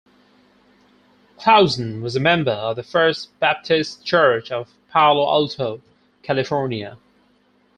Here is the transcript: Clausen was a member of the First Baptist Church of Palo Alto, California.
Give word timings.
Clausen 1.37 2.01
was 2.01 2.15
a 2.15 2.19
member 2.19 2.53
of 2.53 2.75
the 2.75 2.81
First 2.81 3.39
Baptist 3.39 4.03
Church 4.03 4.49
of 4.51 4.73
Palo 4.89 5.27
Alto, 5.29 5.79
California. 6.23 6.97